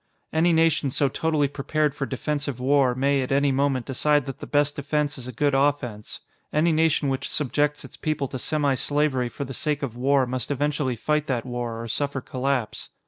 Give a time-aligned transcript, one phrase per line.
[0.33, 4.47] Any nation so totally prepared for defensive war may, at any moment, decide that the
[4.47, 6.21] best defense is a good offense.
[6.51, 10.95] Any nation which subjects its people to semislavery for the sake of war must eventually
[10.95, 12.89] fight that war or suffer collapse.